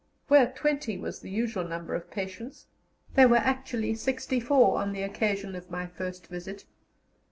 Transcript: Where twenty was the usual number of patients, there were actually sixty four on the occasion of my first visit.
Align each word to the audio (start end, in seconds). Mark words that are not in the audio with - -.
Where 0.29 0.51
twenty 0.51 0.97
was 0.97 1.19
the 1.19 1.29
usual 1.29 1.63
number 1.63 1.93
of 1.93 2.09
patients, 2.09 2.65
there 3.13 3.27
were 3.27 3.35
actually 3.37 3.93
sixty 3.93 4.39
four 4.39 4.79
on 4.79 4.93
the 4.93 5.03
occasion 5.03 5.55
of 5.55 5.69
my 5.69 5.85
first 5.85 6.25
visit. 6.25 6.65